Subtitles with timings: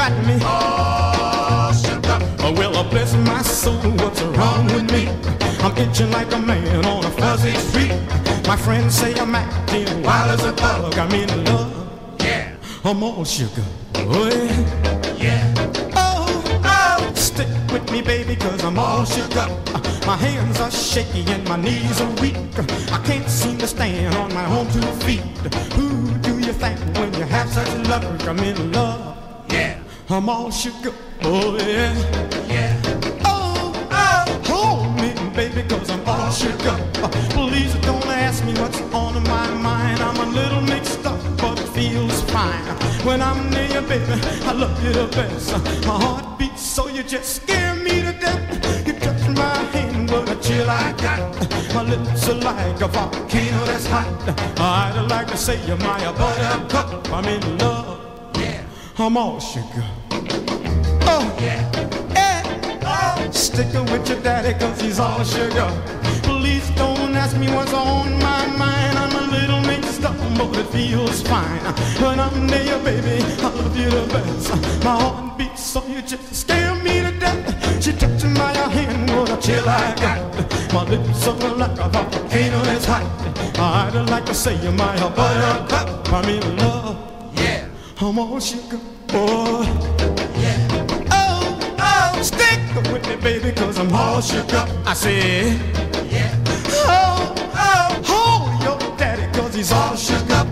[0.00, 2.22] got me all shook up.
[2.40, 5.02] Oh, well, uh, bless my soul, what's wrong with me?
[5.64, 7.92] I'm itching like a man on a fuzzy street.
[8.46, 10.96] My friends say I'm acting wild as a bug.
[10.98, 11.70] I'm in love.
[12.20, 13.66] Yeah, I'm all sugar.
[13.96, 15.26] Oh, yeah.
[15.26, 15.92] yeah.
[15.94, 19.50] Oh, oh, stick with me, baby, cause I'm all shook up.
[20.06, 22.38] My hands are shaky and my knees are weak.
[22.90, 25.24] I can't seem to stand on my own two feet.
[25.76, 25.88] Who
[26.26, 28.02] do you think when you have such luck?
[28.26, 29.18] I'm in love.
[29.50, 29.79] Yeah,
[30.12, 30.94] I'm all shook up.
[31.22, 31.94] Oh, yeah.
[32.48, 33.20] yeah.
[33.24, 36.80] Oh, oh, hold me, baby, cause I'm all shook up.
[36.98, 40.00] Uh, please don't ask me what's on my mind.
[40.00, 42.64] I'm a little mixed up, but it feels fine.
[43.06, 45.52] When I'm near you, baby, I love you the best.
[45.86, 48.86] My heart beats so you just scare me to death.
[48.88, 51.72] You touch my hand with a chill I got.
[51.72, 54.08] My lips are like a volcano that's hot.
[54.58, 57.12] I'd like to say you're my buttercup.
[57.12, 58.36] I'm in love.
[58.36, 58.64] Yeah,
[58.98, 59.84] I'm all sugar.
[59.84, 59.99] Oh,
[61.40, 61.70] yeah.
[62.14, 65.70] Eh, oh, sticking with your daddy cause he's all sugar.
[66.22, 68.98] Please don't ask me what's on my mind.
[68.98, 71.60] I'm a little mixed up, but it feels fine.
[72.02, 74.84] When I'm near you, baby, I love you the best.
[74.84, 77.82] My heart beats so you just scare me to death.
[77.82, 80.72] She touching my hand, what a chill I got.
[80.72, 83.06] My lips are like a volcano that's hot.
[83.58, 86.12] I'd like to say you're my buttercup.
[86.12, 86.96] I'm in love.
[87.36, 87.66] Yeah,
[88.00, 90.19] I'm all sugar, boy.
[92.76, 94.68] With me, baby, cause I'm all shook up.
[94.86, 95.58] I said,
[96.10, 96.34] yeah.
[96.86, 100.46] oh, oh, hold your daddy, cause he's all shook up.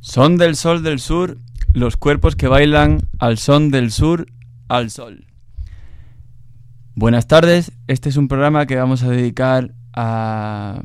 [0.00, 1.38] Son del sol del sur,
[1.72, 4.26] los cuerpos que bailan al son del sur
[4.68, 5.26] al sol.
[6.94, 10.80] Buenas tardes, este es un programa que vamos a dedicar a,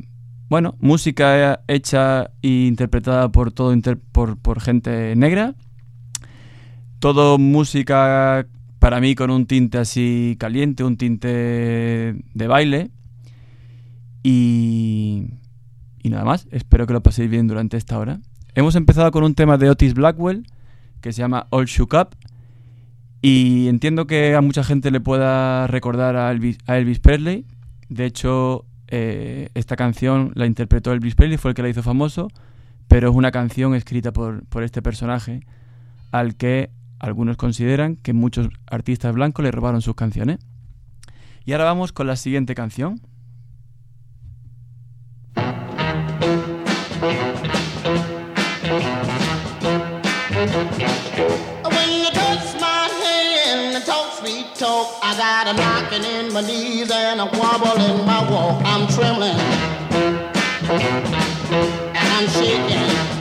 [0.48, 5.54] bueno, música hecha e interpretada por todo inter- por, por gente negra.
[6.98, 8.46] Todo música
[8.82, 12.90] para mí con un tinte así caliente, un tinte de baile.
[14.24, 15.28] Y,
[16.02, 18.18] y nada más, espero que lo paséis bien durante esta hora.
[18.56, 20.48] Hemos empezado con un tema de Otis Blackwell
[21.00, 22.16] que se llama All Shook Up.
[23.20, 27.46] Y entiendo que a mucha gente le pueda recordar a Elvis, Presley.
[27.88, 32.32] De hecho, eh, esta canción la interpretó Elvis Presley, fue el que la hizo famoso.
[32.88, 35.38] Pero es una canción escrita por este personaje
[36.10, 36.70] al que
[37.02, 40.38] algunos consideran que muchos artistas blancos le robaron sus canciones.
[41.44, 43.02] Y ahora vamos con la siguiente canción.
[58.64, 59.36] I'm trembling
[61.94, 63.12] and I'm shaking.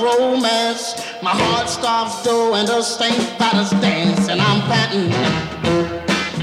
[0.00, 3.50] Romance, my heart stops doing the stank by
[3.80, 5.12] dance, and I'm panting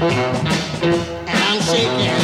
[0.00, 2.20] and I'm shaking.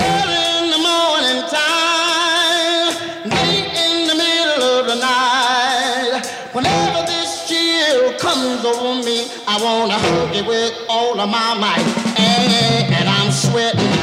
[0.00, 2.92] Early in the morning time,
[3.30, 6.22] late in the middle of the night.
[6.52, 11.86] Whenever this chill comes over me, I wanna hug you with all of my might.
[12.18, 13.94] And, and I'm sweating,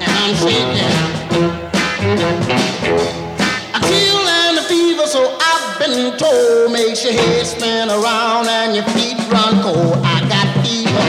[0.00, 0.97] and I'm shaking.
[6.28, 9.96] Been makes your head spin around and your feet run cold.
[10.04, 11.08] I got fever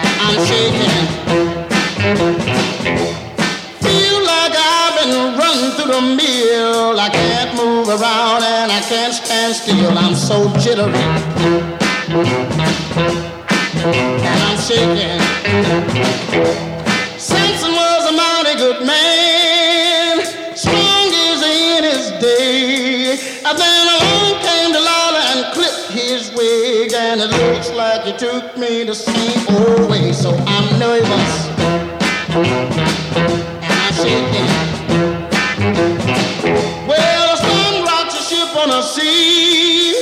[0.00, 1.04] and I'm shaking.
[3.84, 6.98] Feel like I've been run through the mill.
[6.98, 9.98] I can't move around and I can't stand still.
[9.98, 11.04] I'm so jittery.
[14.24, 15.20] And I'm shaking.
[17.18, 19.09] Samson was a mighty good man,
[23.50, 28.56] And then along came Delilah and clipped his wig, and it looks like he took
[28.56, 30.12] me the same old way.
[30.12, 31.48] So I'm nervous
[32.30, 32.46] and
[33.64, 34.46] I'm shaking.
[36.86, 39.98] Well, the sun rocks a ship on a sea.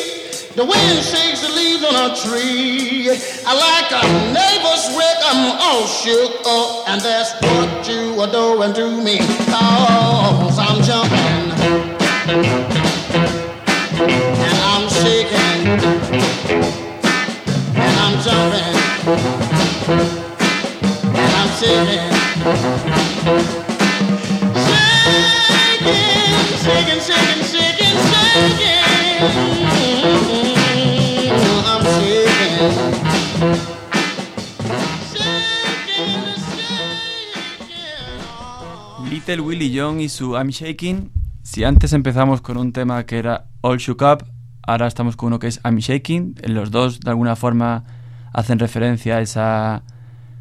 [0.54, 3.08] The wind shakes the leaves on a tree.
[3.46, 6.86] I like a neighbor's wreck, I'm all shook up.
[6.90, 9.16] And that's what you are doing to me.
[9.48, 12.77] Cause I'm jumping.
[39.10, 41.10] Little Willie John y su I'm Shaking.
[41.42, 44.24] Si antes empezamos con un tema que era All Shook Up,
[44.62, 46.36] ahora estamos con uno que es I'm Shaking.
[46.44, 47.84] Los dos de alguna forma
[48.32, 49.82] hacen referencia a esa,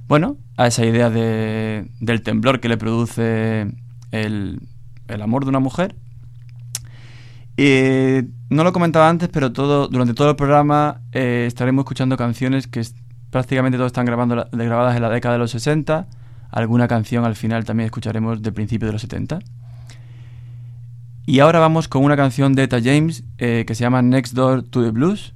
[0.07, 3.68] bueno, a esa idea de, del temblor que le produce
[4.12, 4.62] el,
[5.07, 5.95] el amor de una mujer.
[7.57, 12.68] Y no lo comentaba antes, pero todo, durante todo el programa eh, estaremos escuchando canciones
[12.68, 12.86] que
[13.31, 16.07] prácticamente todas están grabando, grabadas en la década de los 60
[16.51, 19.39] alguna canción al final también escucharemos del principio de los 70.
[21.25, 24.63] Y ahora vamos con una canción de Eta James eh, que se llama Next Door
[24.63, 25.34] to the Blues.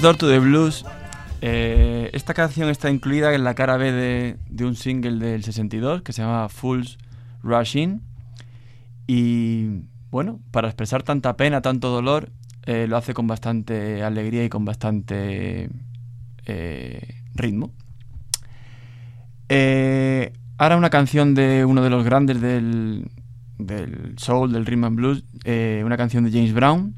[0.00, 0.86] Door to the Blues.
[1.42, 6.14] Eh, esta canción está incluida en la cara B de, un single del 62 que
[6.14, 6.96] se llama Fools
[7.42, 8.00] Rushing.
[9.06, 12.30] Y bueno, para expresar tanta pena, tanto dolor,
[12.64, 15.68] eh, lo hace con bastante alegría y con bastante
[16.46, 17.70] eh, ritmo.
[20.56, 23.10] ahora una canción de uno de los grandes del,
[23.58, 25.24] del soul, del rhythm and blues,
[25.84, 26.94] una canción de James Brown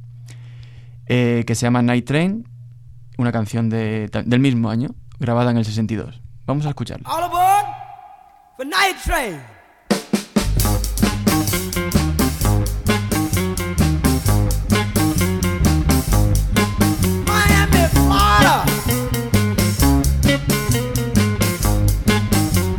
[1.07, 2.52] que se llama Night Train
[3.23, 6.21] una canción de, del mismo año, grabada en el 62.
[6.45, 7.09] Vamos a escucharla.
[7.09, 7.67] All aboard
[8.57, 9.41] for Night Train.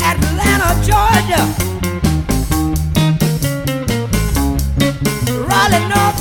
[0.02, 1.64] Atlanta, Georgia.
[5.90, 6.13] North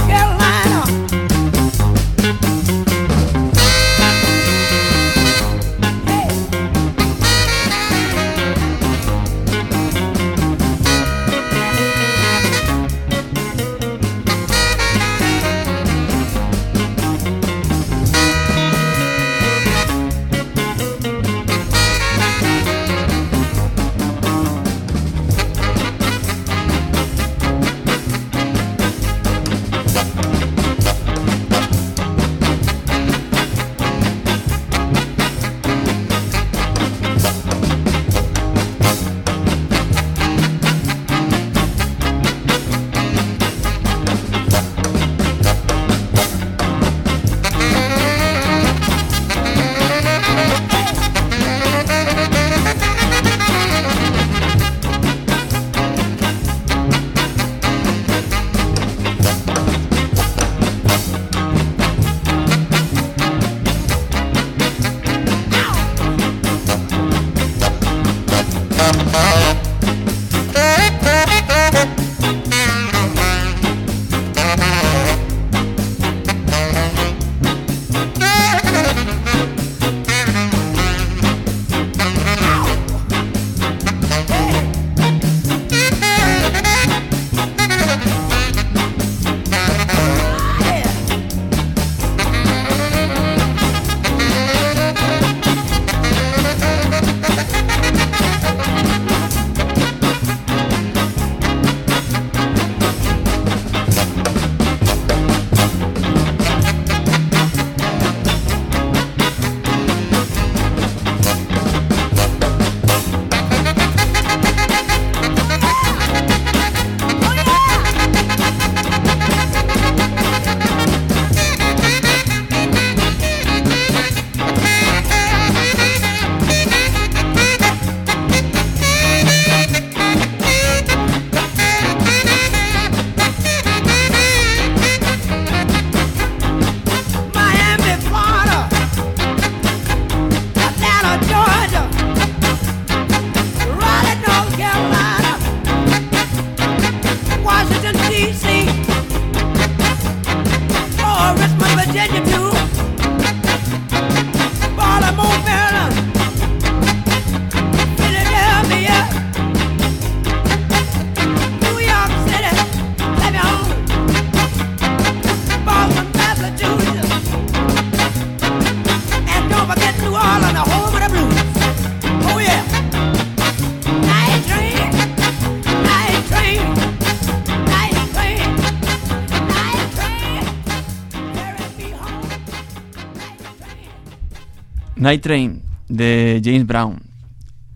[185.03, 187.03] Night Train de James Brown.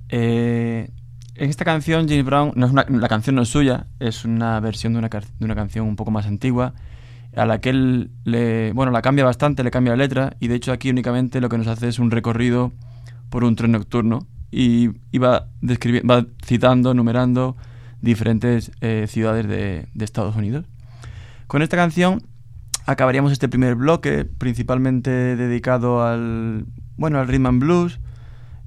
[0.09, 0.89] Eh,
[1.35, 4.93] en esta canción James Brown, no es la canción no es suya, es una versión
[4.93, 6.75] de una, de una canción un poco más antigua,
[7.35, 10.55] a la que él le, bueno, la cambia bastante, le cambia la letra, y de
[10.55, 12.73] hecho aquí únicamente lo que nos hace es un recorrido
[13.29, 15.49] por un tren nocturno y, y va,
[16.09, 17.57] va citando, numerando
[18.01, 20.65] diferentes eh, ciudades de, de Estados Unidos.
[21.49, 22.23] Con esta canción
[22.87, 26.67] acabaríamos este primer bloque, principalmente dedicado al,
[26.97, 28.01] bueno, al rhythm and blues,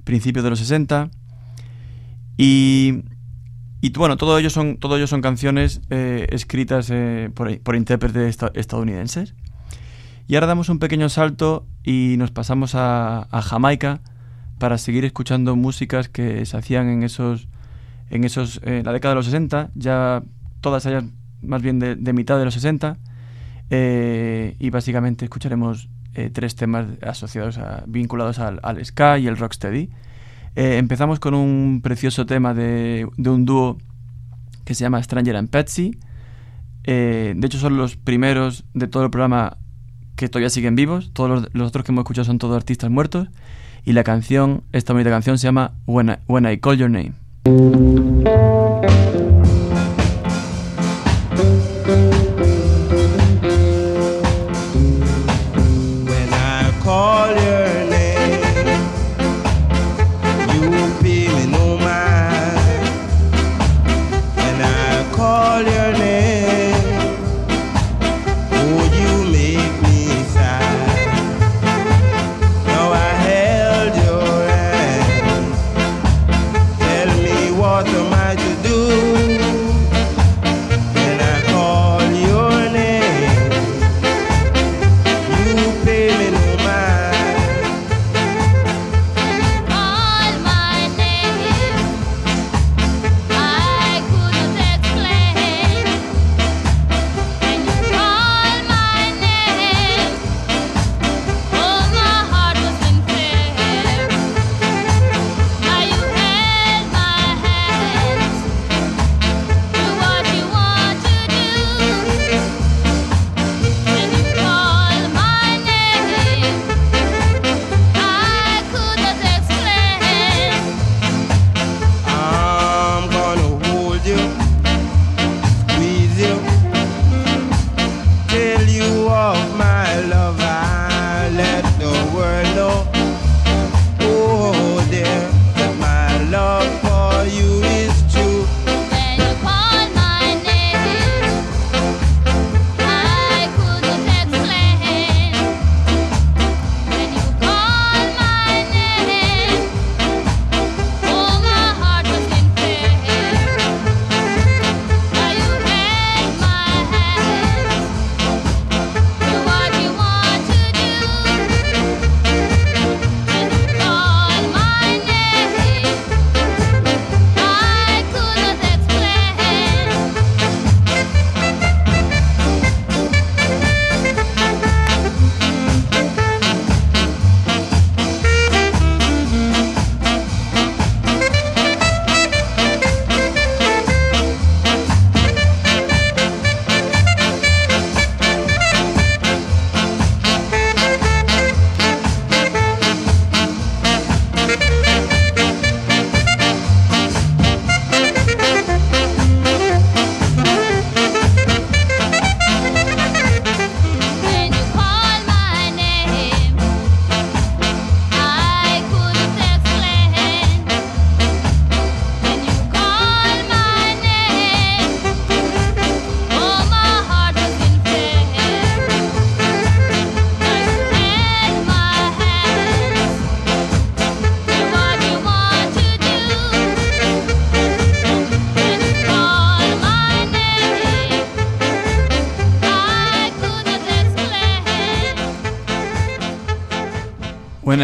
[0.04, 1.10] principios de los 60.
[2.36, 3.02] Y,
[3.96, 9.34] bueno, todo ello son, son canciones eh, escritas eh, por, intérpretes esta- estadounidenses.
[10.26, 14.00] Y ahora damos un pequeño salto y nos pasamos a, Jamaica
[14.58, 17.48] para seguir escuchando músicas que se hacían en esos
[18.10, 20.22] en esos eh, la década de los 60, ya
[20.60, 21.04] todas ellas
[21.42, 22.98] más bien de, de mitad de los 60.
[23.70, 29.36] eh, y básicamente escucharemos eh, tres temas asociados a, vinculados al, al ska y el
[29.36, 29.90] rocksteady.
[30.56, 33.78] Eh, empezamos con un precioso tema de, de un dúo
[34.64, 35.98] que se llama Stranger and Patsy.
[36.84, 39.56] Eh, de hecho, son los primeros de todo el programa
[40.16, 41.10] que todavía siguen vivos.
[41.12, 43.28] Todos los, otros que hemos escuchado son todos artistas muertos.
[43.84, 48.19] Y la canción, esta bonita canción, se llama When I Call Your Name.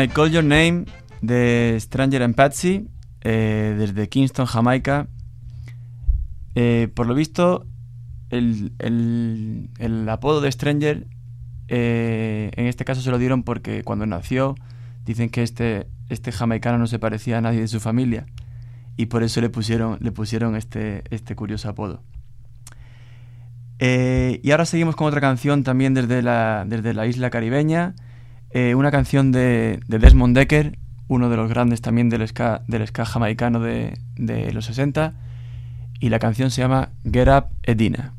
[0.03, 0.85] I Call Your Name
[1.23, 2.89] de Stranger and Patsy
[3.23, 5.09] eh, desde Kingston, Jamaica.
[6.55, 7.67] Eh, por lo visto,
[8.31, 11.07] el, el- apodo de Stranger
[11.69, 14.55] eh, en este caso se lo dieron porque cuando nació
[15.05, 18.27] dicen que este, este jamaicano no se parecía a nadie de su familia
[18.97, 22.03] y por eso le pusieron, le pusieron este, este curioso apodo.
[23.79, 27.95] Y ahora seguimos con otra canción también desde la, desde la isla caribeña.
[28.57, 32.87] Eh, una canción de, de Desmond Decker, uno de los grandes también del ska, del
[32.87, 35.13] ska jamaicano de, de los 60,
[36.01, 38.15] y la canción se llama Get Up Edina.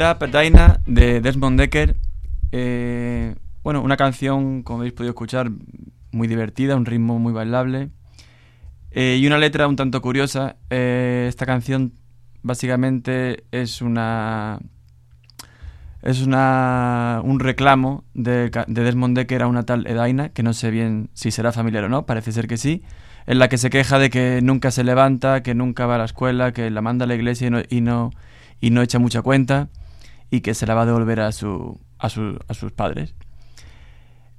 [0.00, 1.96] Up Dinah de Desmond Decker.
[2.50, 5.50] Eh, bueno, una canción, como habéis podido escuchar,
[6.12, 7.90] muy divertida, un ritmo muy bailable.
[8.90, 10.56] Eh, y una letra un tanto curiosa.
[10.70, 11.92] Eh, esta canción
[12.42, 14.60] básicamente es una.
[16.00, 21.10] Es una, un reclamo de, Desmond Decker a una tal Edina, que no sé bien
[21.12, 22.82] si será familiar o no, parece ser que sí,
[23.26, 26.06] en la que se queja de que nunca se levanta, que nunca va a la
[26.06, 28.10] escuela, que la manda a la iglesia y no,
[28.60, 29.68] y no echa mucha cuenta
[30.32, 33.14] y que se la va a devolver a, su, a, a sus padres.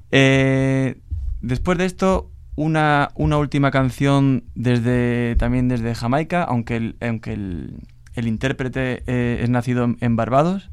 [0.09, 0.99] Eh,
[1.41, 7.77] después de esto, una, una última canción desde, también desde Jamaica, aunque el, aunque el,
[8.15, 10.71] el intérprete eh, es nacido en, Barbados.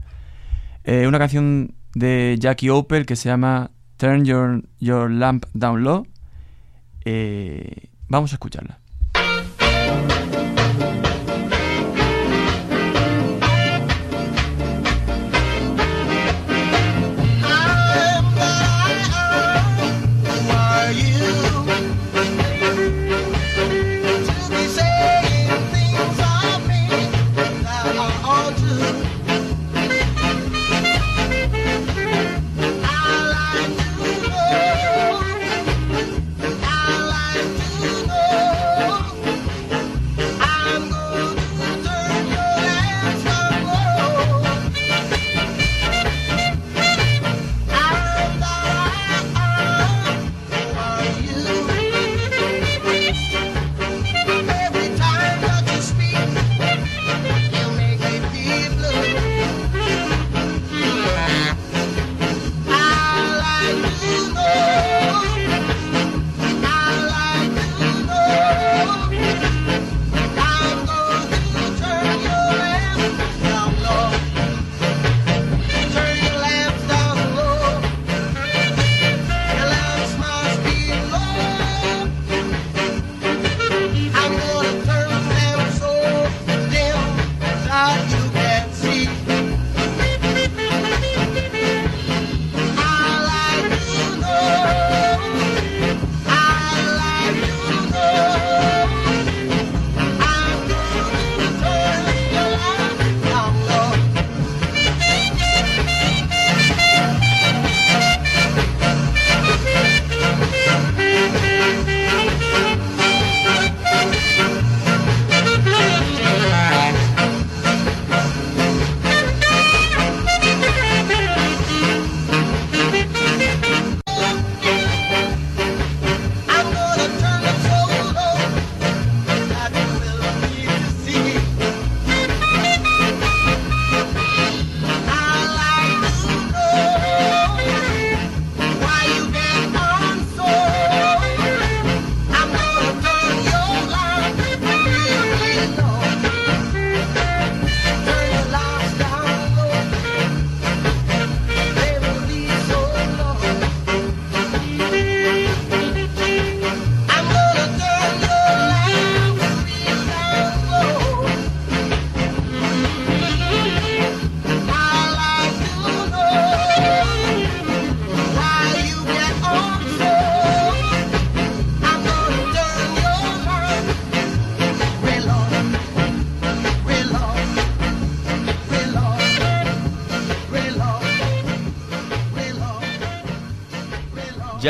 [0.84, 6.06] Eh, una canción de Jackie Opel que se llama Turn Your, Your Lamp Down Low.
[8.08, 8.79] Vamos a escucharla.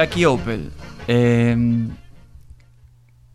[0.00, 0.70] Jackie Opel.
[1.08, 1.54] eh,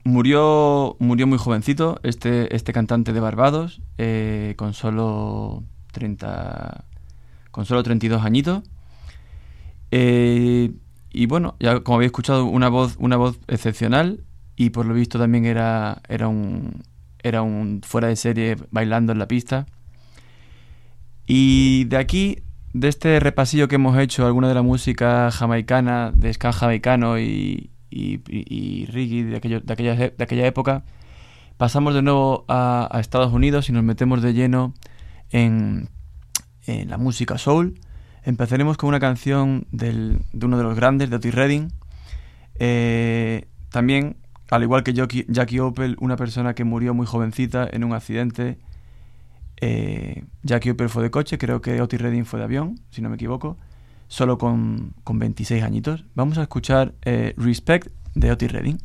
[0.04, 6.86] murió, murió muy jovencito este, este cantante de Barbados, eh, con solo 30,
[7.52, 8.64] con solo 32 añitos.
[9.92, 10.72] Eh,
[11.12, 14.24] y bueno, ya como habéis escuchado, una voz, una voz excepcional
[14.56, 16.82] y por lo visto también era, era un
[17.20, 19.68] era un fuera de serie bailando en la pista.
[21.28, 22.40] Y de aquí,
[22.76, 27.70] de este repasillo que hemos hecho, alguna de la música jamaicana, de ska jamaicano y,
[27.90, 30.84] y, y- reggae de, aquello- de, aquella, de aquella época,
[31.56, 34.74] pasamos de nuevo a, Estados Unidos y nos metemos de lleno
[35.32, 35.88] en,
[36.68, 37.80] en la música soul.
[38.24, 41.72] Empezaremos con una canción de uno de los grandes, de Otis Redding.
[42.60, 44.18] Eh, también,
[44.50, 48.58] al igual que Jackie Opel, una persona que murió muy jovencita en un accidente.
[49.62, 53.10] Eh, Jackie Opel fue de coche, creo que Otis Redding fue de avión, si no
[53.10, 53.58] me equivoco,
[54.08, 56.06] solo con, con 26 añitos.
[56.16, 58.78] Vamos a escuchar eh, Respect de Otis Redding.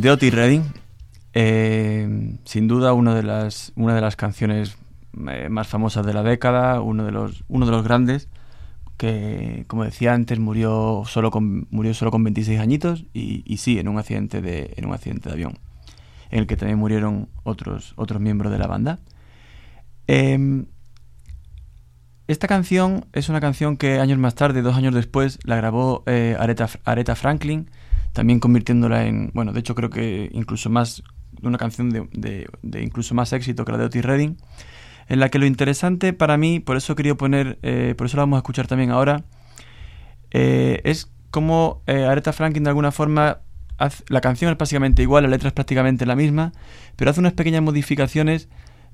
[0.00, 0.64] De, Otis Redding.
[1.32, 4.76] Eh, sin duda una de las, una de las canciones
[5.28, 8.28] eh, más famosas de la década, uno de los, uno de los grandes,
[8.96, 13.78] que como decía antes murió solo con, murió solo con 26 añitos y, y sí,
[13.78, 15.58] en un accidente de, en un accidente de avión,
[16.30, 18.98] en el que también murieron otros, otros miembros de la banda.
[20.06, 20.66] Em,
[22.26, 26.36] esta canción es una canción que años más tarde, dos años después, la grabó eh,
[26.38, 27.70] Aretha, Aretha Franklin,
[28.12, 31.02] también convirtiéndola en, bueno, de hecho creo que incluso más,
[31.42, 34.36] una canción de, de- de incluso más éxito que la de Otis Redding,
[35.08, 38.22] en la que lo interesante para mí, por eso quería poner, eh, por eso la
[38.22, 39.24] vamos a escuchar también ahora,
[40.30, 43.38] eh, es como eh, Aretha Franklin de alguna forma,
[44.08, 46.52] la canción es básicamente igual, la letra es prácticamente la misma,
[46.96, 48.48] pero hace unas pequeñas modificaciones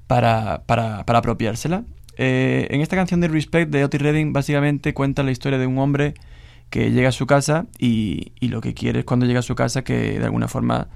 [0.07, 1.85] para, para, para apropiársela.
[2.19, 6.15] En esta canción de Respect de Otis Redding básicamente cuenta la historia de un hombre
[6.71, 9.55] que llega a su casa y, y lo que quiere es cuando llega a su
[9.55, 10.89] casa que de alguna forma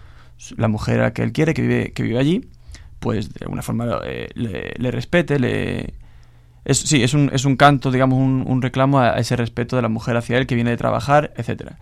[0.57, 2.49] la mujer a que él quiere, que vive, que vive allí,
[2.99, 5.95] pues de alguna forma eh, le, respete, le...
[6.65, 9.83] Es, sí, es un, es un canto, digamos, un, un reclamo a ese respeto de
[9.83, 11.79] la mujer hacia él que viene de trabajar, etcétera.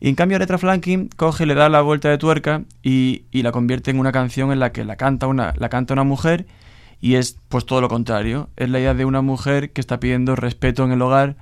[0.00, 3.52] Y en cambio Aretha Franklin coge, le da la vuelta de tuerca y, y la
[3.52, 6.46] convierte en una canción en la que la canta una, la canta una mujer
[7.00, 8.48] y es pues todo lo contrario.
[8.56, 11.36] Es la idea de una mujer que está pidiendo respeto en el hogar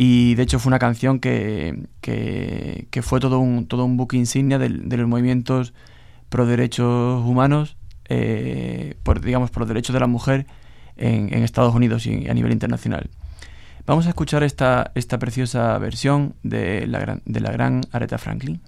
[0.00, 4.56] y de hecho fue una canción que, que, fue todo un, todo un buque insignia
[4.56, 5.74] de, los movimientos
[6.28, 7.76] pro derechos humanos,
[8.08, 10.46] eh, por, digamos, por los derechos de la mujer
[10.96, 13.10] en, en Estados Unidos y a nivel internacional.
[13.86, 18.60] Vamos a escuchar esta, esta preciosa versión de la gran, de la gran Aretha Franklin.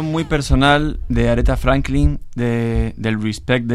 [0.00, 3.66] Muy personal de Aretha Franklin de- del Respect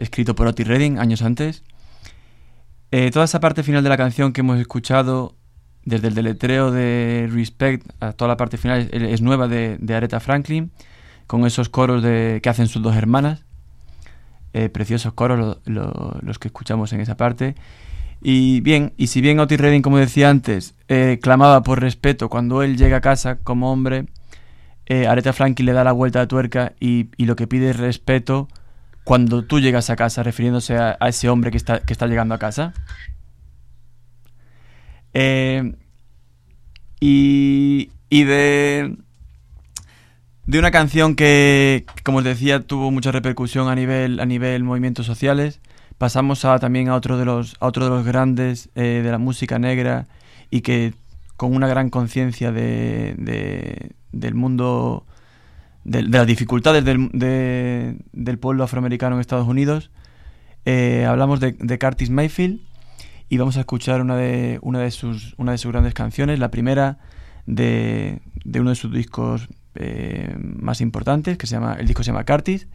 [0.00, 1.64] escrito por Otis Redding años antes.
[2.92, 5.34] Eh, toda esa parte final de la canción que hemos escuchado,
[5.84, 10.70] desde el deletreo de Respect a toda la parte final, es, nueva de, Aretha Franklin,
[11.26, 13.44] con esos coros de, que hacen sus dos hermanas.
[14.52, 17.56] Eh, preciosos coros lo- lo- los que escuchamos en esa parte.
[18.22, 22.62] Y bien, y si bien Otis Redding, como decía antes, eh, clamaba por respeto cuando
[22.62, 24.06] él llega a casa como hombre,
[24.86, 28.48] eh, Aretha Franklin le da la vuelta de tuerca y, lo que pide es respeto
[29.04, 32.38] cuando tú llegas a casa, refiriéndose a, ese hombre que está, que está llegando a
[32.38, 32.72] casa.
[35.12, 35.74] Eh,
[37.00, 38.96] y, y de,
[40.46, 45.06] de una canción que, como os decía, tuvo mucha repercusión a nivel, a nivel movimientos
[45.06, 45.60] sociales,
[45.98, 49.58] pasamos a, también a otro de los, otro de los grandes eh, de la música
[49.58, 50.06] negra
[50.50, 50.94] y que
[51.36, 53.14] con una gran conciencia de-
[54.14, 55.06] del mundo,
[55.84, 59.90] de, las dificultades del, de- del pueblo afroamericano en Estados Unidos.
[60.64, 62.60] Eh, hablamos de, Curtis Mayfield
[63.28, 66.50] y vamos a escuchar una de, una de, sus, una de sus grandes canciones, la
[66.50, 66.98] primera
[67.46, 68.20] de,
[68.54, 72.66] uno de sus discos eh, más importantes, que se llama, el disco se llama Curtis.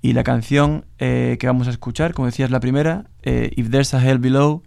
[0.00, 3.94] Y la canción eh, que vamos a escuchar, como decía, es la primera, If There's
[3.94, 4.62] a Hell Below,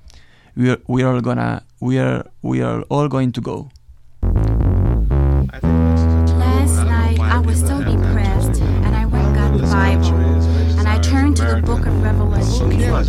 [0.58, 3.70] we're, we're all gonna, we're, we're all going to go.
[9.82, 10.14] Bible,
[10.78, 12.72] and I turn to the book of Revelation.
[12.72, 13.00] And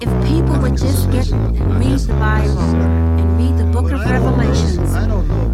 [0.00, 2.60] if people would just get and read the Bible
[3.18, 4.92] and read the book of Revelations,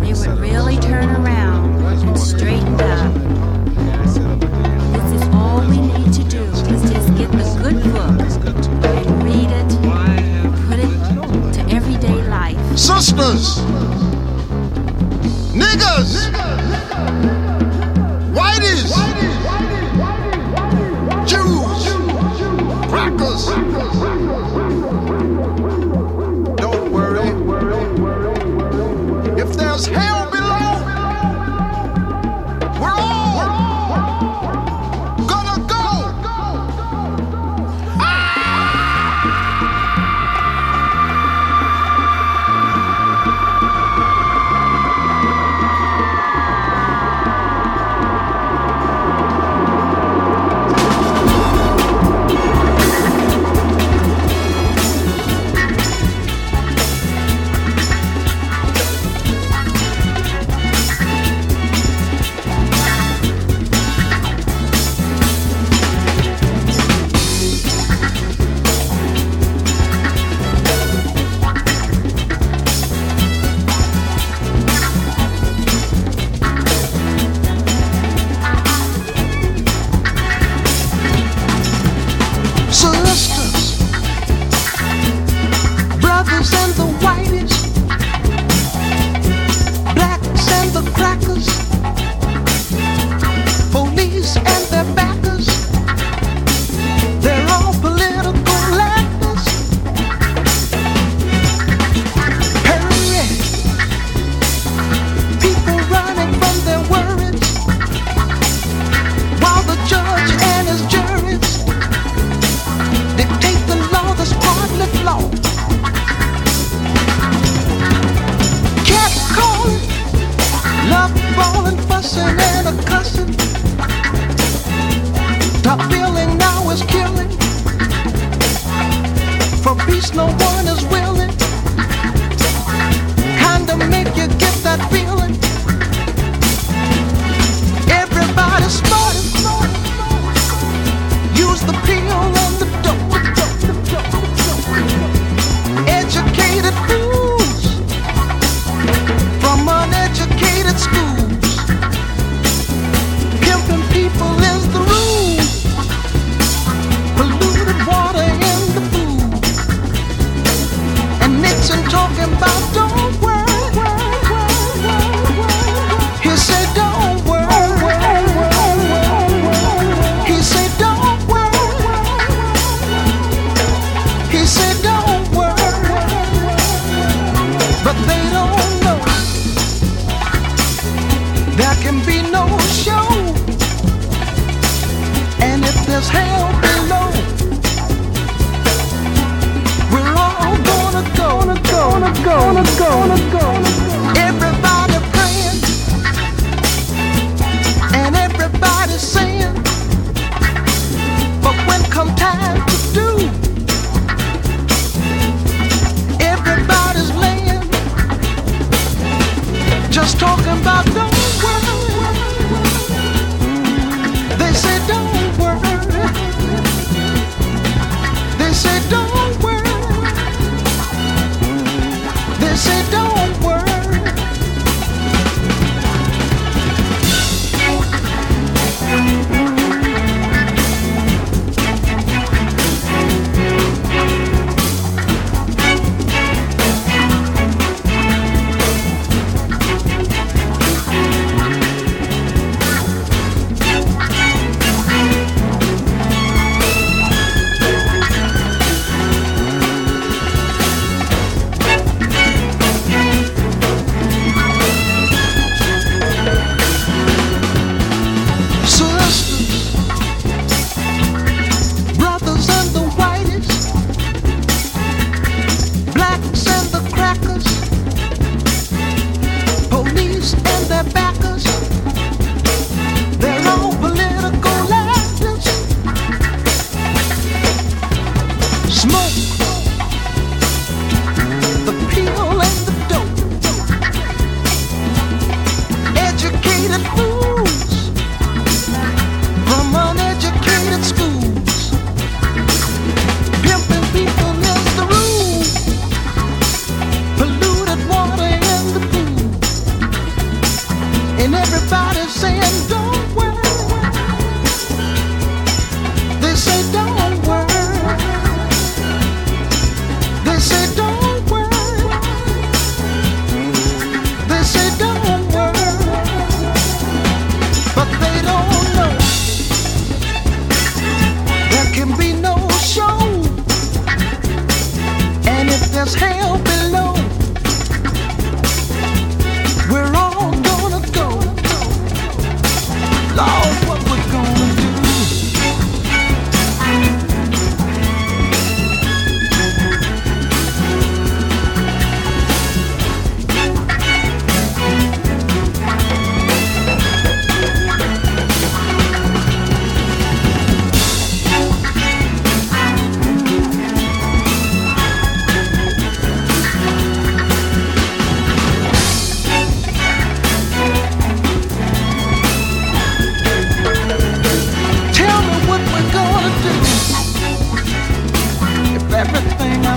[0.03, 3.15] they would really turn around and straighten up.
[4.93, 8.21] This is all we need to do is just get the good book
[8.93, 9.71] and read it,
[10.69, 10.93] put it
[11.55, 12.61] to everyday life.
[12.77, 13.45] Sisters,
[15.63, 16.13] niggas,
[18.35, 18.64] whiteys,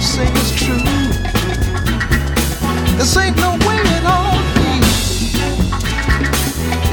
[0.08, 0.84] say is true.
[2.98, 4.72] This ain't no way it all be.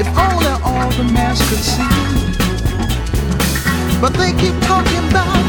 [0.01, 1.95] If only all the mass could see.
[4.01, 5.44] But they keep talking about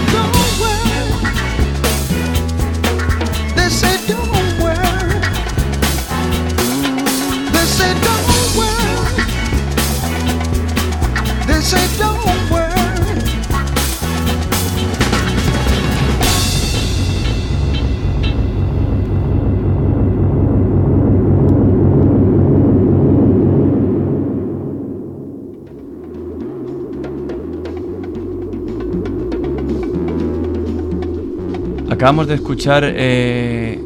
[32.06, 33.84] Acabamos de escuchar eh,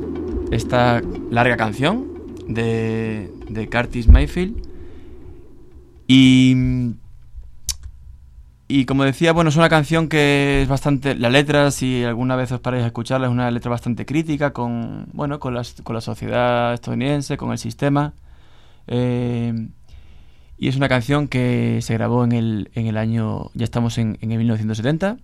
[0.50, 1.00] esta
[1.30, 2.06] larga canción
[2.48, 4.60] de, de Curtis Mayfield.
[6.06, 6.54] Y,
[8.68, 11.14] y como decía, bueno, es una canción que es bastante.
[11.14, 15.06] La letra, si alguna vez os paráis a escucharla, es una letra bastante crítica con,
[15.14, 18.12] bueno, con, las- con la sociedad estadounidense, con el sistema.
[18.86, 19.68] Eh,
[20.58, 23.50] y es una canción que se grabó en el, en el año.
[23.54, 25.16] Ya estamos en, en el 1970.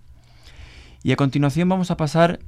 [1.03, 2.39] Y a continuación vamos a pasar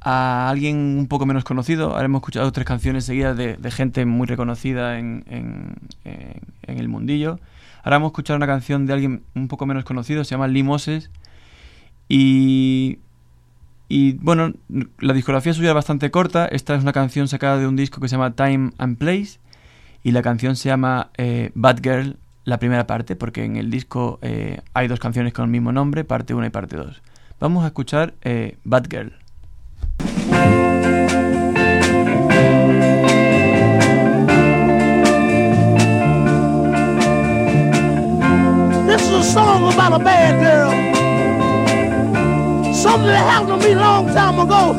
[0.00, 1.90] a alguien un poco menos conocido.
[1.90, 5.24] Ahora hemos escuchado tres canciones seguidas de, gente muy reconocida en,
[6.62, 7.38] el mundillo.
[7.82, 10.62] Ahora vamos a escuchar una canción de alguien un poco menos conocido, se llama Lee
[10.62, 11.10] Moses.
[12.08, 12.98] Y,
[13.88, 14.52] y bueno,
[14.98, 16.46] la discografía suya es bastante corta.
[16.46, 19.38] Esta es una canción sacada de un disco que se llama Time and Place.
[20.02, 24.18] Y la canción se llama eh, Bad Girl, la primera parte, porque en el disco
[24.22, 27.02] eh, hay dos canciones con el mismo nombre, parte 1 y parte 2.
[27.38, 29.19] Vamos a escuchar eh, Bad Girl.
[39.30, 40.70] Song about a bad girl.
[42.74, 44.74] Something that happened to me a long time ago.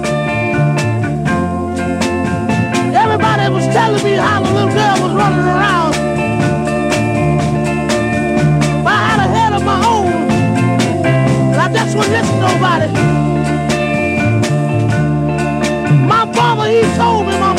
[3.03, 5.93] Everybody was telling me how the little girl was running around.
[8.83, 10.11] But I had a head of my own.
[11.51, 12.89] And I just wouldn't listen to nobody.
[16.11, 17.50] My father, he told me my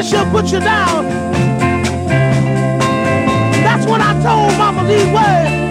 [0.00, 1.04] then she'll put you down.
[3.62, 5.69] That's when I told Mama these words.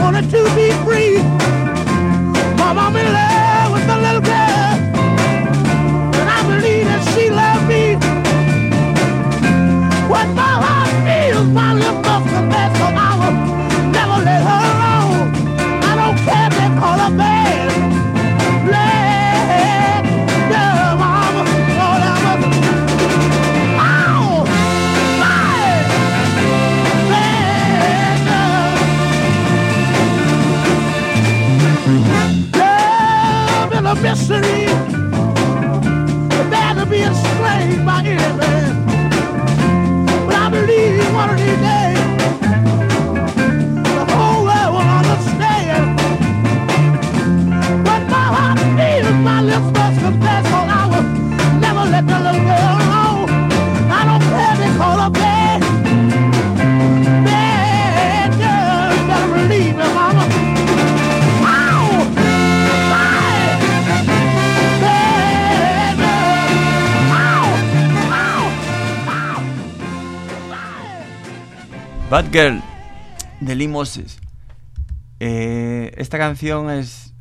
[0.00, 1.18] Wanted to be free.
[2.56, 3.37] Mama, I'm in
[72.10, 72.62] Bad Girl
[73.40, 74.18] de Lee Moses.
[75.20, 77.12] Eh, esta canción es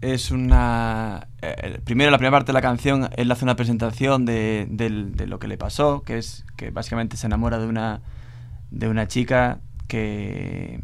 [0.00, 4.68] es una eh, primero la primera parte de la canción él hace una presentación de,
[4.70, 8.00] de lo que le pasó que es que básicamente se enamora de una
[8.70, 9.58] de una chica
[9.88, 10.80] que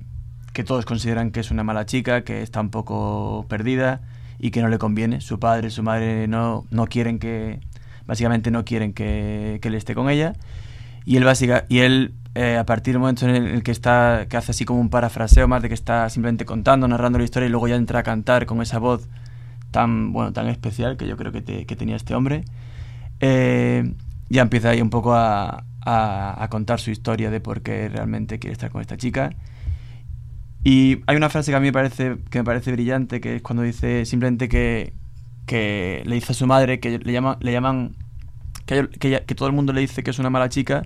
[0.53, 4.01] que todos consideran que es una mala chica que está un poco perdida
[4.41, 7.61] y que no le conviene su padre su madre no no quieren que
[8.05, 10.35] básicamente no quieren que, que él esté con ella
[11.05, 14.37] y él básica y él eh, a partir del momento en el, que está que
[14.37, 17.51] hace así como un parafraseo más de que está simplemente contando narrando la historia y
[17.51, 19.09] luego ya entra a cantar con esa voz
[19.73, 22.45] tan bueno tan especial que yo creo que, te- que tenía este hombre
[23.21, 23.93] eh,
[24.31, 28.39] ya empieza ahí un poco a, a- a contar su historia de por qué realmente
[28.39, 29.31] quiere estar con esta chica.
[30.65, 33.43] Y hay una frase que a mí me parece que me parece brillante que es
[33.43, 34.93] cuando dice simplemente que
[35.47, 37.95] que le dice a su madre que le, llama, le llaman
[38.67, 38.89] que,
[39.27, 40.83] que todo el mundo le dice que es una mala chica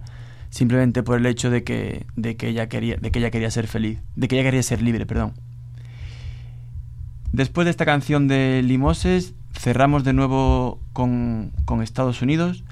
[0.53, 3.67] simplemente por el hecho de que, de que ella quería de que ella quería ser
[3.67, 5.33] feliz de que ella quería ser libre perdón.
[7.33, 12.65] Después de esta canción de Limoses cerramos de nuevo con, con Estados Unidos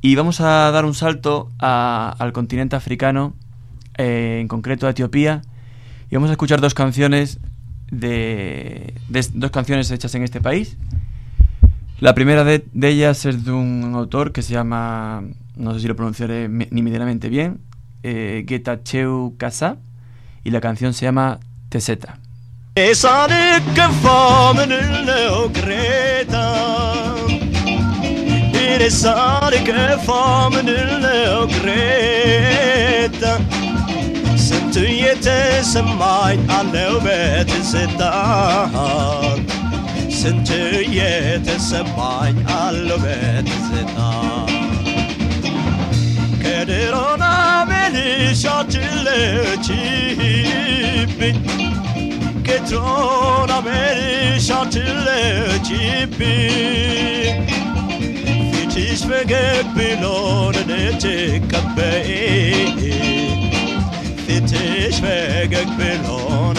[0.00, 3.34] y vamos a dar un salto al continente africano
[3.98, 5.42] eh, en concreto a Etiopía
[6.10, 7.38] y vamos a escuchar dos canciones
[7.90, 10.78] de, de- dos canciones hechas en este país
[12.02, 15.22] la primera de, ellas es de un autor que se llama,
[15.54, 17.60] no sé si lo pronunciaré ni medianamente bien,
[18.02, 19.76] eh, Getacheu Kasa,
[20.42, 21.38] y la canción se llama
[21.68, 22.18] Teseta.
[22.74, 23.62] det
[40.21, 40.49] ስንቱ
[40.97, 43.97] የተሰማኝ አለው በትዝታ
[46.43, 47.23] ከድሮና
[49.99, 51.37] መልሻችለችብኝ
[52.47, 54.65] ከድሮና መልሻችለችብኝ
[58.51, 60.03] ፊትሽ ፈገግ ብሎ
[60.51, 62.09] እንድትቀበይ
[64.25, 66.07] ፊትሽ ፈገግ ብሎ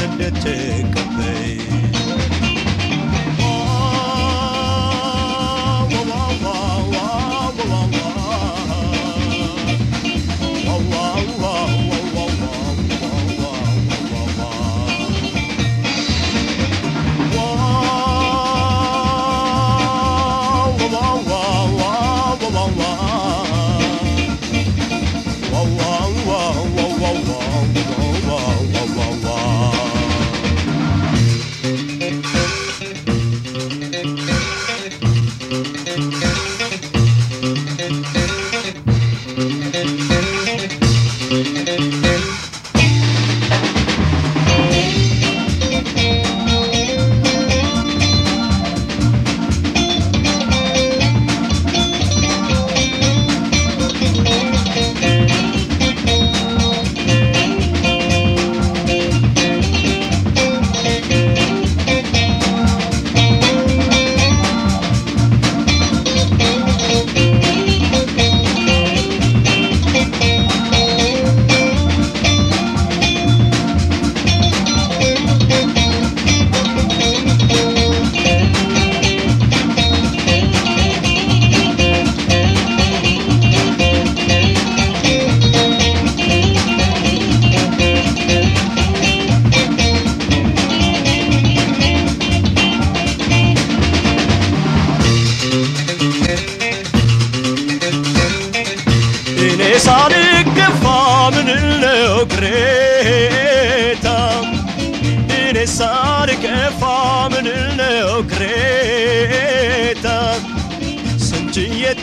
[0.05, 1.55] እንድትቀበይ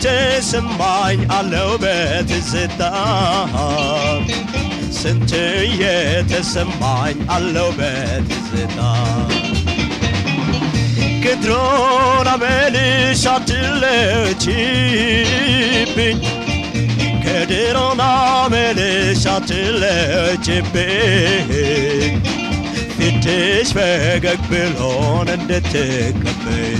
[0.00, 2.80] የተሰማኝ አለው በትዝታ
[4.98, 5.32] ስንት
[5.80, 8.78] የተሰማኝ አለው በትዝታ
[11.24, 14.48] ከድሮን አመልሽ አትለችብኝ
[17.26, 20.72] ከድሮን አመልሽ አትለችብኝ
[22.96, 26.78] ፊትሽ ፈገግ ብሎን እንድትቀበይ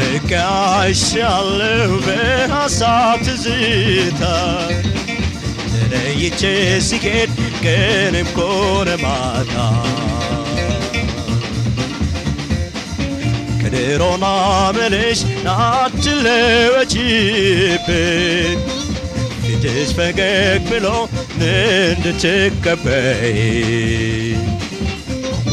[0.00, 4.22] ርቃሻለሁ በሐሳብ ትዝታ
[5.72, 6.42] ተለይቼ
[6.88, 7.32] ሲሄድ
[7.64, 9.54] ቀንም ኮነ ማታ
[13.62, 14.26] ከድሮና
[14.70, 15.20] መልሽ
[19.64, 20.86] ናትለወችብኝ ፊትሽ ፈገግ ብሎ
[21.90, 23.38] እንድትቀበይ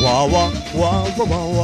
[0.03, 0.33] ዋዋ
[0.81, 1.59] ዋዋዋዋ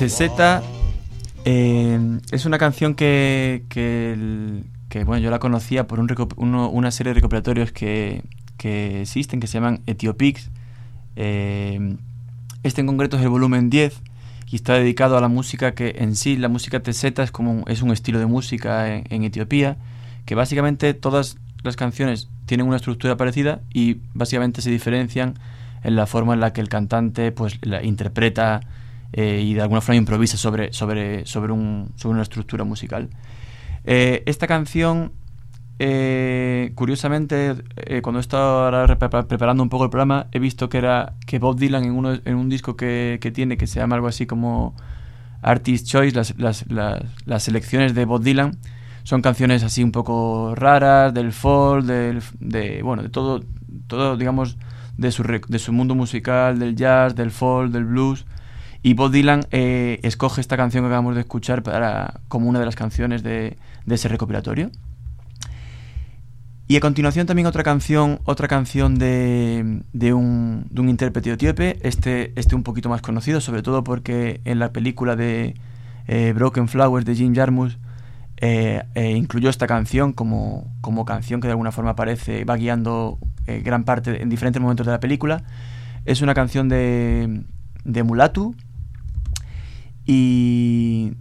[0.00, 0.48] Teseta
[1.44, 1.98] eh,
[2.36, 3.10] es una canción que,
[3.72, 7.72] que, el- que, bueno, yo la conocía por un reco- uno- una serie de recopilatorios
[7.72, 8.22] que,
[8.56, 10.36] que existen que se llaman Etiopix.
[11.16, 11.80] Eh,
[12.62, 13.92] este en concreto es el volumen 10
[14.53, 17.81] y está dedicado a la música que en sí, la música Teseta es como es
[17.81, 19.77] un estilo de música en, en Etiopía
[20.27, 25.39] que básicamente todas las canciones tienen una estructura parecida y básicamente se diferencian
[25.83, 28.61] en la forma en la que el cantante pues la interpreta
[29.11, 33.09] eh, y de alguna forma improvisa sobre, sobre, sobre, un, sobre una estructura musical.
[33.85, 35.13] Eh, esta canción,
[35.79, 40.69] eh, curiosamente, eh, cuando he estado ahora repa- preparando un poco el programa, he visto
[40.69, 43.79] que era que Bob Dylan en, uno, en un disco que, que tiene, que se
[43.79, 44.75] llama algo así como
[45.41, 46.65] Artist Choice, las, las,
[47.25, 48.57] las, selecciones de Bob Dylan,
[49.03, 53.43] son canciones así un poco raras, del folk, del, de, bueno, de todo,
[53.87, 54.57] todo digamos,
[54.97, 58.25] de su, de su mundo musical, del jazz, del folk, del blues.
[58.83, 62.65] Y Bob Dylan eh, escoge esta canción que acabamos de escuchar para, como una de
[62.65, 64.71] las canciones de, de ese recopilatorio.
[66.73, 71.77] Y a continuación también otra canción, otra canción de, de, un, de un intérprete etíope,
[71.83, 75.53] este, este un poquito más conocido, sobre todo porque en la película de
[76.07, 77.77] eh, Broken Flowers de Jim Jarmusch
[78.37, 83.19] eh, eh, incluyó esta canción como, como canción que de alguna forma aparece, va guiando
[83.45, 85.43] gran parte en diferentes momentos de la película.
[86.05, 87.43] Es una canción de,
[87.83, 88.55] de Mulatu
[90.07, 91.13] y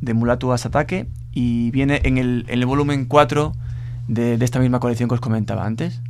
[0.00, 3.52] de Mulatu Asatake y viene en el, en el volumen 4
[4.08, 6.00] de, de esta misma colección que os comentaba antes.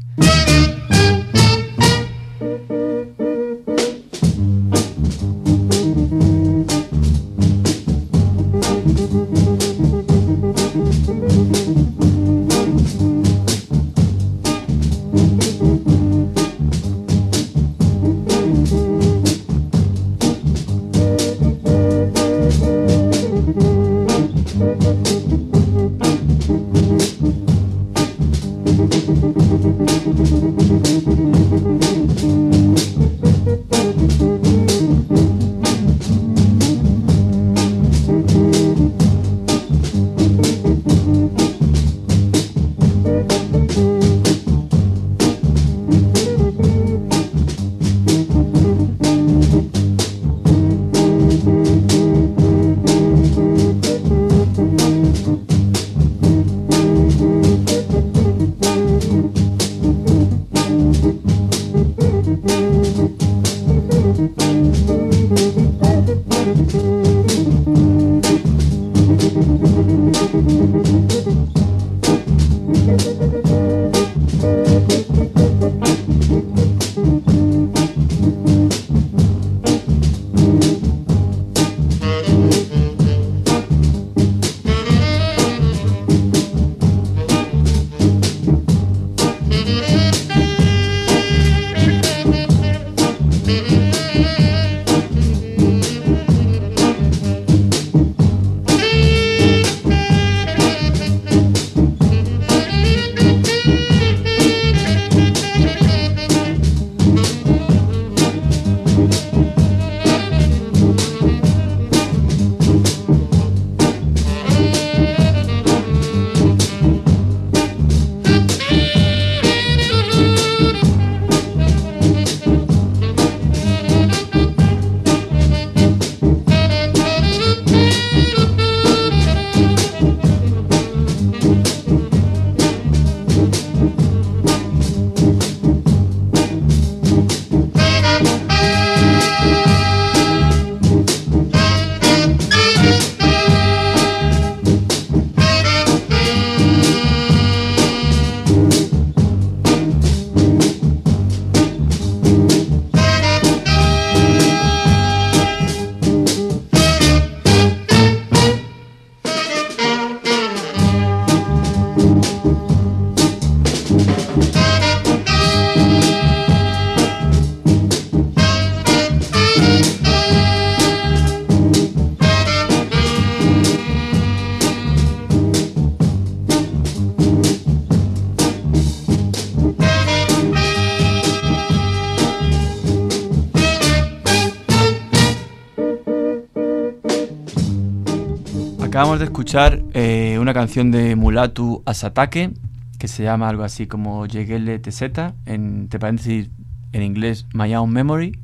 [189.19, 192.53] De escuchar eh, una canción de Mulatu Asatake
[192.99, 196.51] que se llama algo así como Yegele Teseta, en, entre paréntesis
[196.93, 198.39] en inglés My Own Memory.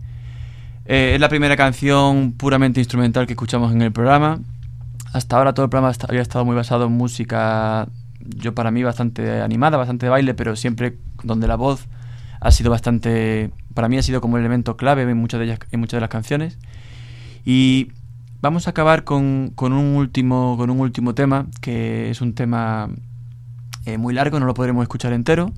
[0.87, 4.41] Eh, es la primera canción puramente instrumental que escuchamos en el programa.
[5.13, 7.87] Hasta ahora todo el programa había estado muy basado en música,
[8.21, 11.87] yo para mí bastante animada, bastante de baile, pero siempre donde la voz
[12.41, 15.59] ha sido bastante, para mí ha sido como el elemento clave en muchas de ellas,
[15.71, 16.57] en muchas de las canciones.
[17.45, 17.89] Y
[18.43, 22.91] vamos a acabar con, con un último, con un último tema, que es un tema
[23.87, 25.53] eh, muy largo, no lo podremos escuchar entero.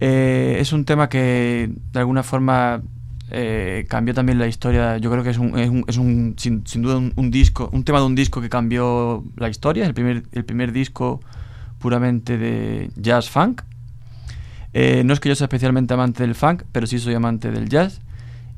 [0.00, 2.82] Eh, es un tema que de alguna forma
[3.30, 4.98] eh, cambió también la historia.
[4.98, 5.58] Yo creo que es un,
[5.88, 9.86] es un- sin, duda un, disco, un tema de un disco que cambió la historia.
[9.86, 11.20] El primer, el primer disco
[11.78, 13.62] puramente de jazz funk.
[14.74, 18.00] No es que yo sea especialmente amante del funk, pero sí soy amante del jazz.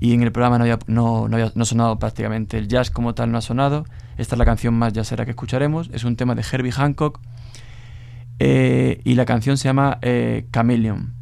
[0.01, 3.31] Y en el programa no había, no, no había sonado prácticamente el jazz como tal,
[3.33, 3.85] no ha sonado.
[4.19, 5.89] Esta es la canción más jazzera que escucharemos.
[5.93, 7.21] Es un tema de Herbie Hancock.
[8.39, 11.15] eh, y la canción se llama eh, Chameleon.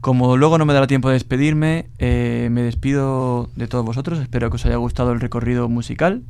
[0.00, 4.18] Como luego no me dará tiempo de despedirme, eh, me despido de todos vosotros.
[4.18, 6.24] Espero que os haya gustado el recorrido musical.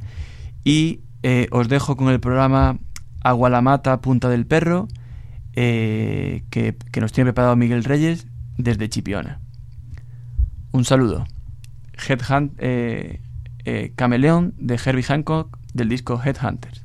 [0.64, 2.78] Y eh, os dejo con el programa
[3.22, 4.88] Agualamata Punta del Perro,
[5.52, 8.26] que nos tiene preparado Miguel Reyes
[8.58, 9.40] desde Chipiona.
[10.72, 11.26] Un saludo.
[11.96, 13.20] Headhunt, eh,
[13.64, 16.84] eh, de Herbie Hancock del disco Headhunters.